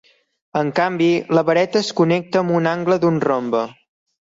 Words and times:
En 0.61 0.71
canvi, 0.79 1.09
la 1.39 1.43
vareta 1.51 1.79
es 1.87 1.91
connecta 2.01 2.41
amb 2.43 2.57
un 2.63 2.73
angle 2.73 3.01
d'un 3.07 3.23
rombe. 3.29 3.65